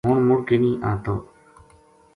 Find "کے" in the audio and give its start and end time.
0.47-0.55